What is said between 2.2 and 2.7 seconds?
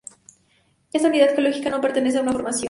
una formación.